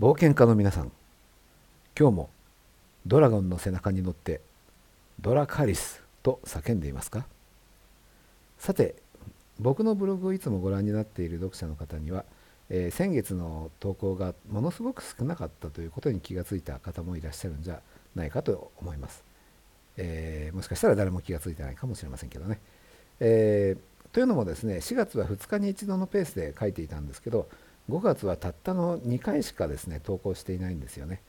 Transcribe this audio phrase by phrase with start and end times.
[0.00, 0.90] 冒険家の皆さん
[1.94, 2.30] 今日も
[3.06, 4.40] ドラゴンの背中に乗って
[5.20, 7.26] ドラカリスと叫んでいますか？
[8.58, 8.94] さて
[9.58, 12.24] 僕のブログをいつもご覧になっている読者の方には、
[12.70, 17.82] えー、先月の投稿がものすごく少なかったということに気がついた方もいらっしゃるんじゃ
[18.14, 19.22] ないかと思います、
[19.98, 22.58] えー、もしかしたら誰も気がついてないかもしれませんけどね、
[23.20, 27.50] えー、というのもですね4月は2日に1度のペースで書いていたんですけど
[27.90, 31.20] 5月はたったの2回しかですね投稿していないんですよね。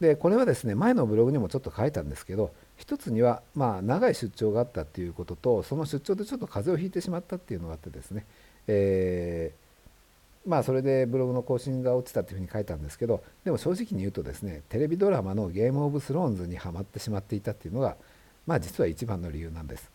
[0.00, 8.26] でこれはですね前のブログにもちょっと書いたんですけど一つにはまあ長い出張があったっていうこととその出張でちょっと風邪をひいてしまったっていうのがあってですね、
[8.66, 17.96] えー、まあそれでブログの更新が落ちたっていうふうに書いたんですけどでも正直に言うとですねテレビドラマの「ゲーム・オブ・スローンズ」にはまってしまっていたっていうのが
[18.46, 19.90] まあ実は一番の理由なんです。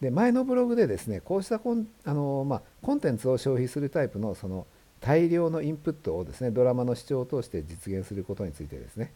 [0.00, 4.66] で前のブログでですねこうしたコンあの、まあ、コンテンツを消費するタイプのその
[5.00, 9.12] 大量のインプットをですねドラマの視聴を通して実現することについてですね。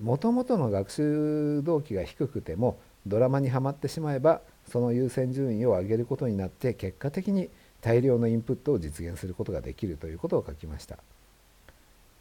[0.00, 7.48] もともとの学習動機が低くてもドラマにはまってしまえばその優先順位を上げることになって結果的に
[7.80, 10.98] 大量のインプットを実現することができるということを書きました、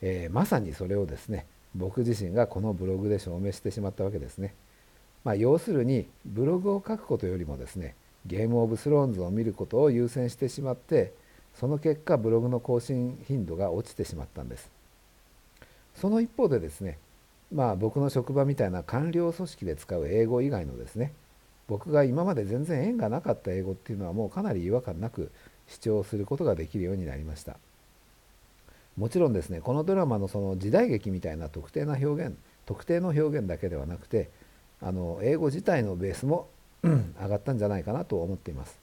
[0.01, 1.45] えー、まさにそれをですね
[1.75, 4.53] 僕自身がこのブログで証明してしまったわけですね、
[5.23, 7.95] まあ、要するにブログを書くことよりもですね
[8.25, 11.13] ゲームオブスローンズを見ることを優先してしまって
[11.59, 14.69] その結果ブログの更新頻度が落ちてしまったんです。
[15.95, 16.99] その一方でですね
[17.51, 21.13] まあ僕の職場みたいな官僚組織で使う英語以外のですね
[21.67, 25.31] 僕が今まで全然縁がなかった英語っていうのはもうかなり違和感なく
[25.67, 27.57] 主張することができるようになりました。
[28.95, 34.29] もちろんですねこのドラマのその時代劇みたいな特定な表現特定の表現だけではなくて
[34.81, 36.47] あの英語自体のベースも
[36.83, 38.77] 上がったんじゃないかなと思っています。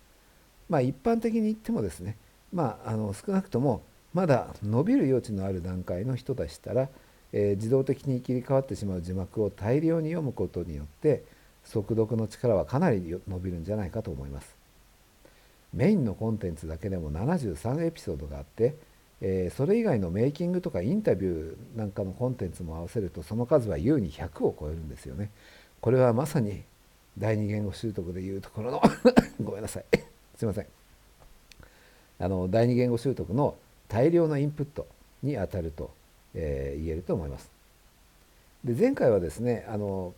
[0.69, 2.16] まあ一般的に言ってもですね
[2.55, 3.83] まあ、あの少なくとも
[4.14, 6.88] まだ伸びる余地のある段階の人でしたら、
[7.33, 11.25] えー、自動的に切り替わってしまう字幕を大量に読むことによって
[11.64, 14.54] 速読の力はかなり伸びるんじゃないかと思います。
[15.72, 18.76] メインのコンテンツだけでも73エピソードがあって、
[19.20, 25.31] えー、それ以外のメイキングとかインタビューなんかのコンテンツも合わせるとその数は優に100を超えるんですよね。
[25.81, 26.62] これはまさに
[27.19, 28.82] 第二言語習得でいうところの
[29.43, 29.84] ごめんなさい
[30.37, 30.84] すいません
[32.20, 33.56] あの第二言語習得の
[33.88, 34.86] 大量のインプット
[35.22, 35.91] にあたると、
[36.34, 37.50] えー、言えると思います。
[38.64, 40.14] で前回はですねあの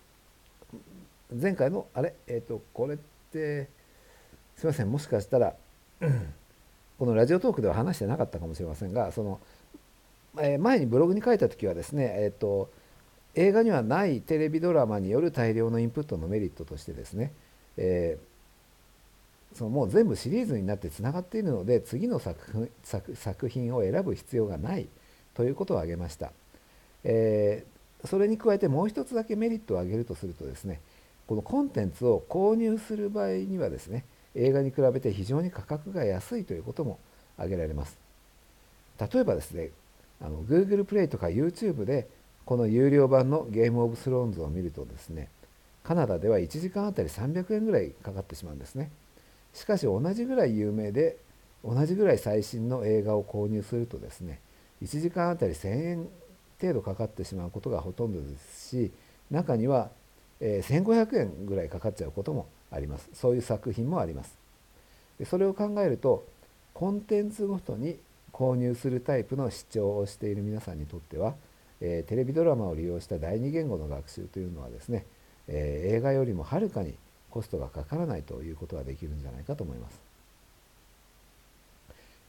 [1.40, 2.14] 前回のあれ？
[2.28, 2.98] えっ、ー、とこれっ
[3.32, 3.68] て
[4.56, 5.54] すいませんもしかしたら
[6.98, 9.40] このラジオトークでは話してなかったかもしれませんがその、
[10.38, 12.70] えー、前にブログに書いた時はですねえっ、ー、と
[13.34, 17.32] 映画にはないテレビドラマによる大量のインプットのメリットとしてですね、
[17.76, 18.35] えー
[19.56, 22.70] そのもう全部シリーズになってつながっているので次の作
[23.14, 24.86] 作品を選ぶ必要がない
[25.34, 26.30] ということを挙げました、
[27.04, 30.80] えー、それに加えてもう一つだけメリットを挙げるとするとですね
[31.26, 36.98] このコンテンツを購入する場合にはですね映画に比べて非常に価格が安いということも
[37.36, 37.98] 挙げられます。
[39.00, 39.70] 例えばですね
[40.20, 42.08] あの Google プレイとか YouTube で
[42.44, 45.28] この有料版のゲームオブスローンズを見るとですね
[45.82, 48.90] カナダでは1時間あたり300円ぐらいかかってしまうんですね。
[49.56, 51.16] しかし同じぐらい有名で
[51.64, 54.38] 同じぐらい最新の映画を購入するとですね
[54.82, 56.08] 1時間あたり1000円
[56.60, 58.92] 程度かかってしまうことがほとんどですし
[59.30, 59.90] 中には、
[60.40, 63.10] え1500円ぐらいかかっちゃうこともあります。
[63.12, 64.36] そういう作品もあります。
[65.18, 66.24] でそれを考えると
[66.74, 67.98] コンテンツごとに
[68.32, 71.34] 購入するタイプの視聴をしている皆さんにとっては、
[71.80, 75.06] え、テレビドラマを利用した第二言語の学習というのはですね、
[75.48, 76.94] え、映画よりもはるかに
[77.36, 80.00] コストがかからないということができるんじゃないかと思います。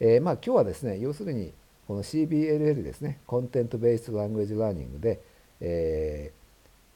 [0.01, 1.53] えー、まあ今日はですね要するに
[1.87, 5.21] この CBLL ですね content-based language learning で、
[5.61, 6.33] え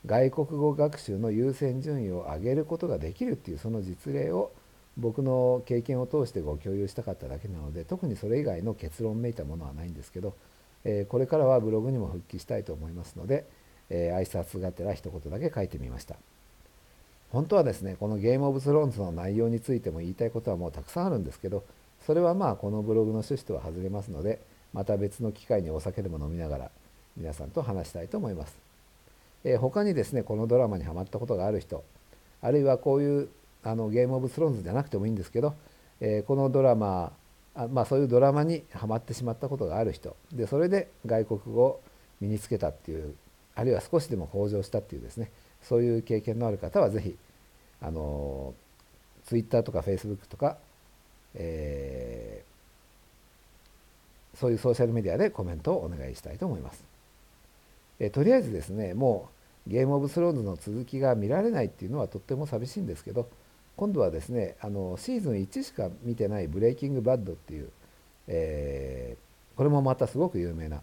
[0.05, 4.51] ー、外国語学習の優先順位を上げることができるっていうその実例を
[4.97, 10.35] 僕の経験を通してご共有したかっただけなので特にそれ以外の結論めいたものはないんですけど、
[10.83, 13.45] えー、これからはブログにも復帰したいと思いますので、
[13.89, 16.18] えー、挨拶がてら一言だけ書いてみました。
[17.31, 21.63] 本当はですねこのゲームオブスローンズの内容についても言いたいことはもうたくさんあるんですけど
[22.06, 24.42] それはまあこのブログの趣旨とは外れますので
[24.74, 26.72] また別の機会にお酒でも飲みながら
[27.18, 28.57] 皆さんと話したいと思います。
[29.44, 31.83] えー、他にですねこのドラマにハマったことがある人
[32.42, 33.30] あるいはこういう
[33.63, 35.56] あのゲームオブスローンズじゃなくてもいいんですけど、
[36.00, 37.12] えー、このドラマ
[37.56, 41.81] あまあそういうドラマにはまってしまったことがある人でそれで外国語を
[42.19, 43.16] 身につけたっていう
[43.56, 45.31] あるいは少しでも向上したっていうですね
[45.63, 47.16] そういう経験のある方は是非
[47.81, 48.54] あの
[49.25, 50.58] Twitter とか Facebook とか、
[51.36, 56.84] えー、そういうソーシャルメディアでコメントをお願いしたいと思います。
[58.00, 59.30] えとりあえずですねも
[59.68, 63.30] うゲームオブスローンズの続きが見られないっていうのはとっても寂しいんですけど
[63.78, 67.69] 今度はですねあのシーズン1しか見てない「ブレイキングバッド」っていう、
[68.28, 70.81] えー、これもまたすごく有名な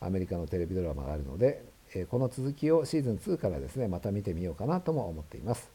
[0.00, 1.62] アメリカのテレビドラマがあるので、
[1.94, 5.70] え、この続きをシーズン2からですねまた見てみようかなとも思っています。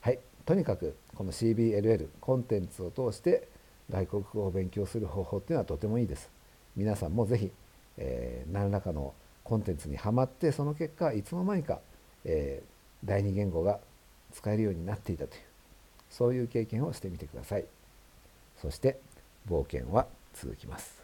[0.00, 3.48] はい、とにかくこの CBLL コンテンツを通して
[3.90, 6.30] 外国語を勉強する方法っていうのはとてもいいです。
[6.76, 7.50] 皆さんもぜひ、
[7.98, 9.14] えー、何らかの
[9.44, 11.80] コンテンツにはまってその結果いつの間にか、
[12.24, 13.80] えー、第二言語が
[14.32, 15.42] 使えるようになっていたという
[16.08, 17.64] そういう経験をしてみてください。
[18.60, 19.00] そして
[19.48, 21.01] 冒険は続きます。